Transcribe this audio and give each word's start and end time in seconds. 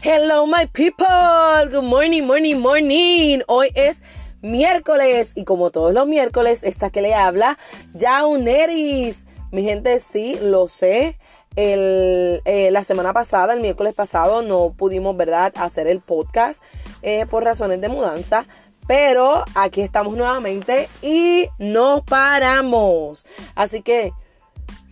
Hello 0.00 0.46
my 0.46 0.66
people, 0.66 1.68
good 1.72 1.82
morning, 1.82 2.24
morning, 2.24 2.60
morning. 2.60 3.40
Hoy 3.48 3.72
es 3.74 4.00
miércoles 4.42 5.32
y 5.34 5.44
como 5.44 5.72
todos 5.72 5.92
los 5.92 6.06
miércoles, 6.06 6.62
esta 6.62 6.90
que 6.90 7.02
le 7.02 7.14
habla, 7.14 7.58
Jauneris. 7.98 9.26
Mi 9.50 9.64
gente, 9.64 9.98
sí, 9.98 10.38
lo 10.40 10.68
sé. 10.68 11.18
Eh, 11.56 12.68
la 12.70 12.84
semana 12.84 13.12
pasada, 13.12 13.54
el 13.54 13.60
miércoles 13.60 13.92
pasado, 13.92 14.40
no 14.42 14.72
pudimos, 14.78 15.16
¿verdad?, 15.16 15.52
hacer 15.56 15.88
el 15.88 15.98
podcast 15.98 16.62
eh, 17.02 17.26
por 17.28 17.42
razones 17.42 17.80
de 17.80 17.88
mudanza. 17.88 18.46
Pero 18.86 19.44
aquí 19.56 19.80
estamos 19.80 20.16
nuevamente 20.16 20.88
y 21.02 21.48
no 21.58 22.04
paramos. 22.04 23.26
Así 23.56 23.82
que 23.82 24.12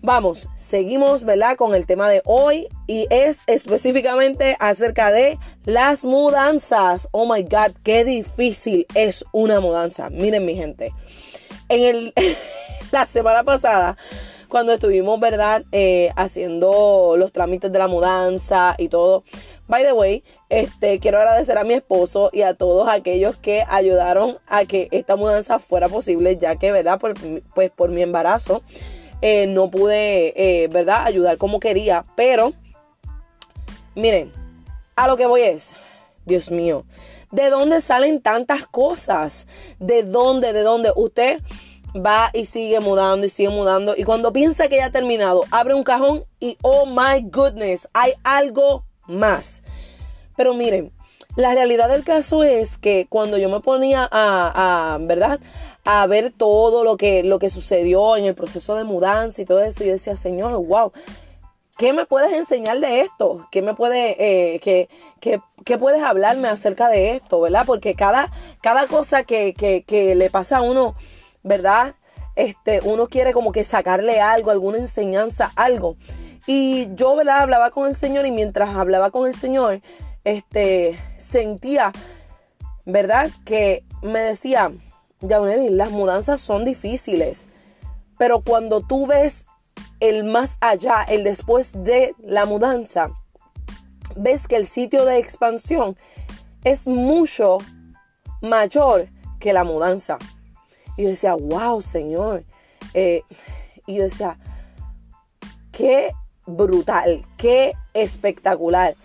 Vamos, 0.07 0.49
seguimos, 0.57 1.25
¿verdad? 1.25 1.57
Con 1.57 1.75
el 1.75 1.85
tema 1.85 2.09
de 2.09 2.23
hoy 2.27 2.69
y 2.87 3.09
es 3.11 3.41
específicamente 3.49 4.57
acerca 4.61 5.11
de 5.11 5.37
las 5.65 6.05
mudanzas. 6.05 7.09
Oh 7.11 7.27
my 7.27 7.43
God, 7.43 7.73
qué 7.83 8.05
difícil 8.05 8.87
es 8.95 9.25
una 9.33 9.59
mudanza. 9.59 10.09
Miren 10.11 10.47
mi 10.47 10.55
gente, 10.55 10.93
en 11.69 11.83
el, 11.83 12.15
la 12.93 13.07
semana 13.07 13.43
pasada, 13.43 13.97
cuando 14.49 14.75
estuvimos, 14.75 15.19
¿verdad? 15.19 15.65
Eh, 15.73 16.13
haciendo 16.15 17.17
los 17.19 17.33
trámites 17.33 17.73
de 17.73 17.79
la 17.81 17.89
mudanza 17.89 18.77
y 18.79 18.89
todo. 18.89 19.25
By 19.67 19.83
the 19.83 19.93
way, 19.93 20.23
este, 20.51 21.01
quiero 21.01 21.19
agradecer 21.19 21.59
a 21.59 21.65
mi 21.65 21.75
esposo 21.75 22.31
y 22.33 22.43
a 22.43 22.55
todos 22.55 22.89
aquellos 22.89 23.35
que 23.35 23.65
ayudaron 23.69 24.39
a 24.47 24.67
que 24.67 24.87
esta 24.93 25.17
mudanza 25.17 25.59
fuera 25.59 25.89
posible, 25.89 26.37
ya 26.37 26.55
que, 26.55 26.71
¿verdad? 26.71 27.01
pues 27.57 27.73
por 27.73 27.91
mi 27.91 28.03
embarazo 28.03 28.63
eh, 29.23 29.47
no 29.47 29.71
pude, 29.71 30.35
eh, 30.37 30.69
¿verdad?, 30.69 31.07
ayudar 31.07 31.39
como 31.39 31.61
quería. 31.61 32.05
Pero, 32.17 32.53
miren, 33.95 34.33
a 34.95 35.09
lo 35.09 35.17
que 35.17 35.27
voy 35.27 35.43
es, 35.43 35.75
Dios 36.25 36.51
mío, 36.51 36.85
¿de 37.33 37.51
dónde 37.51 37.81
salen 37.81 38.21
tantas 38.21 38.67
cosas? 38.67 39.47
¿De 39.79 40.03
dónde, 40.03 40.53
de 40.53 40.63
dónde? 40.63 40.93
Usted 40.95 41.41
va 41.95 42.31
y 42.33 42.45
sigue 42.45 42.81
mudando 42.81 43.27
y 43.27 43.29
sigue 43.29 43.49
mudando. 43.49 43.95
Y 43.97 44.05
cuando 44.05 44.33
piensa 44.33 44.69
que 44.69 44.77
ya 44.77 44.87
ha 44.87 44.91
terminado, 44.91 45.45
abre 45.51 45.75
un 45.75 45.85
cajón 45.85 46.25
y, 46.41 46.59
oh 46.63 46.87
my 46.87 47.23
goodness, 47.31 47.89
hay 47.93 48.13
algo 48.25 48.85
más. 49.07 49.63
Pero 50.37 50.55
miren, 50.55 50.93
la 51.37 51.55
realidad 51.55 51.91
del 51.91 52.03
caso 52.03 52.45
es 52.45 52.79
que 52.79 53.07
cuando 53.09 53.37
yo 53.37 53.49
me 53.49 53.61
ponía 53.61 54.09
a, 54.11 54.99
¿verdad? 55.01 55.39
a 55.85 56.07
ver 56.07 56.33
todo 56.37 56.83
lo 56.83 56.97
que, 56.97 57.23
lo 57.23 57.39
que 57.39 57.51
sucedió 57.51 58.17
en 58.17 58.25
el 58.25 58.35
proceso 58.35 58.75
de 58.75 58.85
mudanza 58.85 59.43
y 59.43 59.45
todo 59.45 59.63
eso. 59.63 59.85
Y 59.85 59.89
decía, 59.89 60.17
Señor, 60.17 60.53
wow, 60.67 60.93
¿qué 61.79 61.93
me 61.93 62.07
puedes 62.07 62.33
enseñar 62.33 62.81
de 62.81 63.03
esto? 63.03 63.47
¿Qué 63.53 63.63
me 63.63 63.75
puede, 63.75 64.17
eh, 64.19 64.61
qué, 64.61 64.89
qué, 65.21 65.79
puedes 65.79 66.03
hablarme 66.03 66.49
acerca 66.49 66.89
de 66.89 67.17
esto, 67.17 67.41
verdad? 67.41 67.65
Porque 67.67 67.95
cada, 67.95 68.33
cada 68.63 68.87
cosa 68.87 69.23
que, 69.23 69.55
que, 69.55 69.85
que 69.85 70.15
le 70.15 70.29
pasa 70.29 70.59
a 70.59 70.63
uno, 70.63 70.97
¿verdad? 71.45 71.95
Este, 72.35 72.81
uno 72.83 73.09
quiere 73.09 73.33
como 73.33 73.53
que 73.53 73.63
sacarle 73.63 74.21
algo, 74.21 74.51
alguna 74.51 74.79
enseñanza, 74.79 75.53
algo. 75.55 75.97
Y 76.47 76.95
yo, 76.95 77.15
¿verdad? 77.15 77.41
Hablaba 77.41 77.71
con 77.71 77.89
el 77.89 77.95
Señor 77.95 78.27
y 78.27 78.33
mientras 78.33 78.75
hablaba 78.75 79.11
con 79.11 79.29
el 79.29 79.35
Señor, 79.35 79.81
este, 80.27 80.99
sentía, 81.19 81.93
¿verdad? 82.85 83.31
Que 83.45 83.85
me 84.03 84.19
decía, 84.19 84.73
ya 85.21 85.39
las 85.39 85.91
mudanzas 85.93 86.41
son 86.41 86.65
difíciles, 86.65 87.47
pero 88.19 88.41
cuando 88.41 88.81
tú 88.81 89.07
ves 89.07 89.47
el 90.01 90.25
más 90.25 90.59
allá, 90.61 91.05
el 91.09 91.23
después 91.23 91.85
de 91.85 92.13
la 92.19 92.45
mudanza, 92.45 93.11
ves 94.17 94.49
que 94.49 94.57
el 94.57 94.67
sitio 94.67 95.05
de 95.05 95.19
expansión 95.19 95.97
es 96.65 96.89
mucho 96.89 97.59
mayor 98.43 99.07
que 99.39 99.53
la 99.53 99.63
mudanza. 99.63 100.19
Y 100.97 101.05
yo 101.05 101.11
decía, 101.11 101.35
wow, 101.35 101.81
Señor. 101.81 102.43
Eh, 102.95 103.23
y 103.87 103.95
yo 103.95 104.05
decía, 104.05 104.39
qué 105.71 106.11
brutal, 106.47 107.25
qué 107.37 107.75
espectacular. 107.95 108.97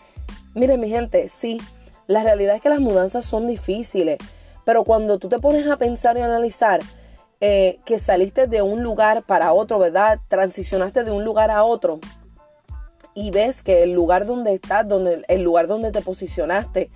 Miren 0.53 0.79
mi 0.79 0.89
gente, 0.89 1.29
sí, 1.29 1.59
la 2.07 2.23
realidad 2.23 2.55
es 2.55 2.61
que 2.61 2.69
las 2.69 2.79
mudanzas 2.79 3.25
son 3.25 3.47
difíciles. 3.47 4.17
Pero 4.65 4.83
cuando 4.83 5.17
tú 5.17 5.29
te 5.29 5.39
pones 5.39 5.67
a 5.67 5.77
pensar 5.77 6.17
y 6.17 6.21
analizar 6.21 6.81
eh, 7.39 7.79
que 7.85 7.97
saliste 7.99 8.47
de 8.47 8.61
un 8.61 8.83
lugar 8.83 9.23
para 9.23 9.53
otro, 9.53 9.79
¿verdad? 9.79 10.19
Transicionaste 10.27 11.03
de 11.03 11.11
un 11.11 11.23
lugar 11.23 11.49
a 11.51 11.63
otro 11.63 11.99
y 13.13 13.31
ves 13.31 13.63
que 13.63 13.83
el 13.83 13.93
lugar 13.93 14.25
donde 14.25 14.53
estás, 14.53 14.87
donde, 14.87 15.23
el 15.27 15.41
lugar 15.41 15.67
donde 15.67 15.91
te 15.91 16.01
posicionaste 16.01 16.89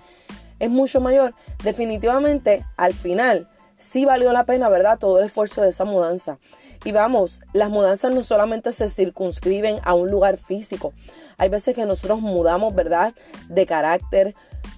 es 0.58 0.70
mucho 0.70 1.00
mayor, 1.00 1.34
definitivamente 1.62 2.64
al 2.76 2.94
final 2.94 3.48
sí 3.76 4.04
valió 4.04 4.32
la 4.32 4.44
pena, 4.44 4.68
¿verdad? 4.68 4.98
Todo 4.98 5.18
el 5.18 5.26
esfuerzo 5.26 5.62
de 5.62 5.70
esa 5.70 5.84
mudanza. 5.84 6.38
Y 6.86 6.92
vamos, 6.92 7.40
las 7.52 7.68
mudanzas 7.68 8.14
no 8.14 8.22
solamente 8.22 8.70
se 8.70 8.88
circunscriben 8.88 9.80
a 9.82 9.94
un 9.94 10.08
lugar 10.08 10.36
físico. 10.36 10.92
Hay 11.36 11.48
veces 11.48 11.74
que 11.74 11.84
nosotros 11.84 12.20
mudamos, 12.20 12.76
¿verdad? 12.76 13.12
De 13.48 13.66
carácter, 13.66 14.36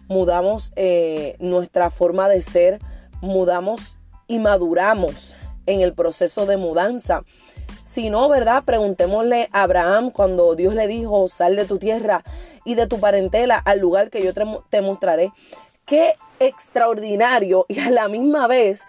mudamos 0.09 0.73
eh, 0.77 1.37
nuestra 1.39 1.91
forma 1.91 2.31
de 2.31 2.41
ser, 2.41 2.79
mudamos 3.21 3.99
y 4.27 4.39
maduramos 4.39 5.37
en 5.67 5.83
el 5.83 5.93
proceso 5.93 6.47
de 6.47 6.57
mudanza. 6.57 7.25
Si 7.85 8.09
no, 8.09 8.27
¿verdad? 8.31 8.65
Preguntémosle 8.65 9.51
a 9.53 9.65
Abraham 9.65 10.11
cuando 10.11 10.55
Dios 10.55 10.75
le 10.75 10.87
dijo, 10.87 11.29
sal 11.29 11.57
de 11.57 11.67
tu 11.67 11.79
tierra 11.79 12.25
y 12.65 12.75
de 12.75 12.87
tu 12.87 13.01
parentela 13.01 13.59
al 13.59 13.81
lugar 13.81 14.09
que 14.09 14.25
yo 14.25 14.33
te, 14.33 14.81
mostraré. 14.81 15.31
Qué 15.85 16.15
extraordinario 16.41 17.67
y 17.69 17.81
a 17.81 17.91
la 17.91 18.09
misma 18.09 18.47
vez, 18.47 18.81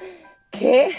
qué 0.51 0.91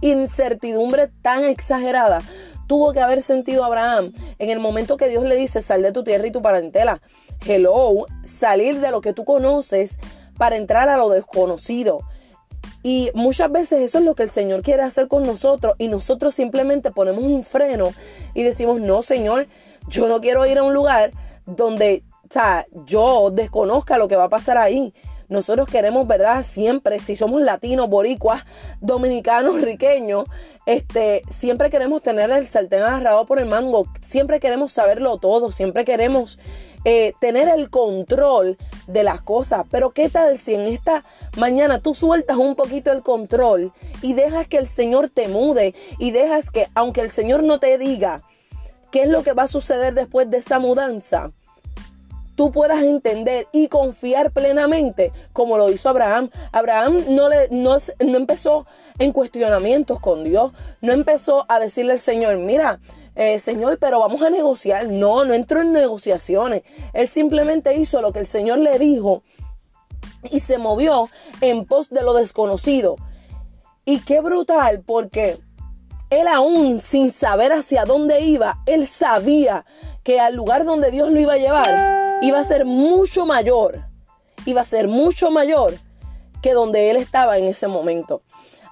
incertidumbre 0.00 1.10
tan 1.22 1.44
exagerada 1.44 2.18
tuvo 2.66 2.92
que 2.92 3.00
haber 3.00 3.20
sentido 3.20 3.62
Abraham 3.62 4.12
en 4.38 4.48
el 4.48 4.58
momento 4.58 4.96
que 4.96 5.08
Dios 5.08 5.24
le 5.24 5.36
dice, 5.36 5.60
sal 5.60 5.82
de 5.82 5.92
tu 5.92 6.02
tierra 6.02 6.26
y 6.26 6.30
tu 6.30 6.40
parentela 6.40 7.02
hello, 7.46 8.06
salir 8.24 8.80
de 8.80 8.90
lo 8.90 9.00
que 9.00 9.12
tú 9.12 9.24
conoces 9.24 9.98
para 10.36 10.56
entrar 10.56 10.88
a 10.88 10.96
lo 10.96 11.10
desconocido. 11.10 12.00
Y 12.82 13.10
muchas 13.14 13.50
veces 13.50 13.80
eso 13.82 13.98
es 13.98 14.04
lo 14.04 14.14
que 14.14 14.24
el 14.24 14.30
Señor 14.30 14.62
quiere 14.62 14.82
hacer 14.82 15.08
con 15.08 15.22
nosotros 15.24 15.74
y 15.78 15.88
nosotros 15.88 16.34
simplemente 16.34 16.90
ponemos 16.90 17.24
un 17.24 17.44
freno 17.44 17.90
y 18.34 18.42
decimos, 18.42 18.80
no, 18.80 19.02
Señor, 19.02 19.46
yo 19.88 20.08
no 20.08 20.20
quiero 20.20 20.44
ir 20.46 20.58
a 20.58 20.62
un 20.62 20.74
lugar 20.74 21.10
donde, 21.46 22.04
o 22.28 22.32
sea, 22.32 22.66
yo 22.86 23.30
desconozca 23.30 23.98
lo 23.98 24.08
que 24.08 24.16
va 24.16 24.24
a 24.24 24.28
pasar 24.28 24.58
ahí. 24.58 24.92
Nosotros 25.34 25.68
queremos, 25.68 26.06
¿verdad? 26.06 26.46
Siempre, 26.46 27.00
si 27.00 27.16
somos 27.16 27.42
latinos, 27.42 27.88
boricuas, 27.88 28.44
dominicanos, 28.80 29.60
riqueños, 29.60 30.26
este, 30.64 31.22
siempre 31.28 31.70
queremos 31.70 32.02
tener 32.02 32.30
el 32.30 32.46
sartén 32.46 32.82
agarrado 32.82 33.26
por 33.26 33.40
el 33.40 33.46
mango, 33.46 33.86
siempre 34.00 34.38
queremos 34.38 34.72
saberlo 34.72 35.18
todo, 35.18 35.50
siempre 35.50 35.84
queremos 35.84 36.38
eh, 36.84 37.14
tener 37.18 37.48
el 37.48 37.68
control 37.68 38.56
de 38.86 39.02
las 39.02 39.22
cosas. 39.22 39.66
Pero 39.72 39.90
¿qué 39.90 40.08
tal 40.08 40.38
si 40.38 40.54
en 40.54 40.68
esta 40.68 41.02
mañana 41.36 41.80
tú 41.80 41.96
sueltas 41.96 42.36
un 42.36 42.54
poquito 42.54 42.92
el 42.92 43.02
control 43.02 43.72
y 44.02 44.12
dejas 44.12 44.46
que 44.46 44.58
el 44.58 44.68
Señor 44.68 45.10
te 45.10 45.26
mude 45.26 45.74
y 45.98 46.12
dejas 46.12 46.50
que, 46.52 46.68
aunque 46.76 47.00
el 47.00 47.10
Señor 47.10 47.42
no 47.42 47.58
te 47.58 47.76
diga 47.76 48.22
qué 48.92 49.02
es 49.02 49.08
lo 49.08 49.24
que 49.24 49.32
va 49.32 49.42
a 49.42 49.48
suceder 49.48 49.94
después 49.94 50.30
de 50.30 50.38
esa 50.38 50.60
mudanza, 50.60 51.32
tú 52.34 52.50
puedas 52.50 52.82
entender 52.82 53.46
y 53.52 53.68
confiar 53.68 54.30
plenamente 54.30 55.12
como 55.32 55.56
lo 55.56 55.70
hizo 55.70 55.88
Abraham. 55.88 56.30
Abraham 56.52 56.98
no, 57.10 57.28
le, 57.28 57.48
no, 57.50 57.78
no 58.00 58.16
empezó 58.16 58.66
en 58.98 59.12
cuestionamientos 59.12 60.00
con 60.00 60.24
Dios, 60.24 60.52
no 60.80 60.92
empezó 60.92 61.44
a 61.48 61.58
decirle 61.58 61.92
al 61.92 62.00
Señor, 62.00 62.36
mira, 62.38 62.80
eh, 63.16 63.38
Señor, 63.38 63.78
pero 63.78 64.00
vamos 64.00 64.22
a 64.22 64.30
negociar. 64.30 64.88
No, 64.88 65.24
no 65.24 65.34
entró 65.34 65.60
en 65.60 65.72
negociaciones. 65.72 66.62
Él 66.92 67.08
simplemente 67.08 67.76
hizo 67.76 68.02
lo 68.02 68.12
que 68.12 68.18
el 68.18 68.26
Señor 68.26 68.58
le 68.58 68.78
dijo 68.78 69.22
y 70.30 70.40
se 70.40 70.58
movió 70.58 71.08
en 71.40 71.64
pos 71.64 71.90
de 71.90 72.02
lo 72.02 72.14
desconocido. 72.14 72.96
Y 73.84 74.00
qué 74.00 74.20
brutal, 74.20 74.82
porque 74.84 75.38
él 76.10 76.26
aún 76.26 76.80
sin 76.80 77.12
saber 77.12 77.52
hacia 77.52 77.84
dónde 77.84 78.20
iba, 78.20 78.56
él 78.66 78.86
sabía 78.86 79.64
que 80.02 80.20
al 80.20 80.34
lugar 80.34 80.64
donde 80.64 80.90
Dios 80.90 81.10
lo 81.10 81.20
iba 81.20 81.34
a 81.34 81.38
llevar 81.38 82.03
iba 82.24 82.40
a 82.40 82.44
ser 82.44 82.64
mucho 82.64 83.26
mayor, 83.26 83.84
iba 84.46 84.62
a 84.62 84.64
ser 84.64 84.88
mucho 84.88 85.30
mayor 85.30 85.74
que 86.40 86.54
donde 86.54 86.90
él 86.90 86.96
estaba 86.96 87.36
en 87.36 87.44
ese 87.44 87.68
momento. 87.68 88.22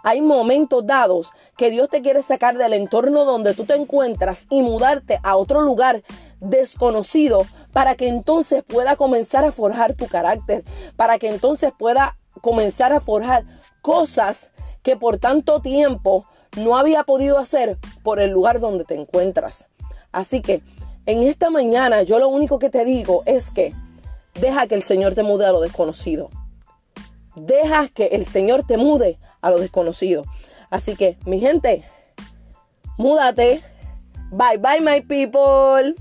Hay 0.03 0.21
momentos 0.23 0.85
dados 0.87 1.31
que 1.57 1.71
Dios 1.71 1.89
te 1.89 2.03
quiere 2.03 2.23
sacar 2.23 2.57
del 2.57 2.73
entorno 2.73 3.25
donde 3.25 3.55
tú 3.55 3.65
te 3.65 3.75
encuentras 3.75 4.47
y 4.51 4.63
mudarte 4.63 5.21
a 5.23 5.37
otro 5.37 5.61
lugar 5.61 6.03
desconocido 6.41 7.43
para 7.73 7.95
que 7.95 8.09
entonces 8.09 8.65
pueda 8.65 8.97
comenzar 8.97 9.45
a 9.45 9.53
forjar 9.53 9.95
tu 9.95 10.09
carácter, 10.09 10.65
para 10.97 11.19
que 11.19 11.29
entonces 11.29 11.73
pueda 11.79 12.17
comenzar 12.41 12.93
a 12.93 13.01
forjar 13.01 13.45
cosas 13.83 14.51
que 14.83 14.97
por 14.97 15.19
tanto 15.19 15.61
tiempo 15.61 16.27
no 16.57 16.77
había 16.77 17.05
podido 17.05 17.39
hacer 17.39 17.79
por 18.03 18.19
el 18.19 18.31
lugar 18.31 18.61
donde 18.61 18.85
te 18.85 18.95
encuentras. 18.95 19.69
Así 20.11 20.41
que 20.41 20.63
en 21.07 21.23
esta 21.23 21.51
mañana 21.51 22.03
yo 22.03 22.19
lo 22.19 22.29
único 22.29 22.59
que 22.59 22.71
te 22.71 22.85
digo 22.85 23.23
es 23.27 23.51
que 23.51 23.73
Deja 24.35 24.67
que 24.67 24.75
el 24.75 24.83
Señor 24.83 25.15
te 25.15 25.23
mude 25.23 25.47
a 25.47 25.53
lo 25.53 25.61
desconocido. 25.61 26.31
Deja 27.37 27.89
que 27.89 28.07
el 28.07 28.27
Señor 28.27 28.65
te 28.67 28.77
mude 28.77 29.19
a 29.41 29.51
lo 29.51 29.59
desconocido. 29.59 30.25
Así 30.71 30.97
que, 30.97 31.19
mi 31.27 31.39
gente, 31.39 31.85
múdate. 32.97 33.63
Bye 34.31 34.57
bye, 34.57 34.81
my 34.81 35.03
people. 35.03 35.95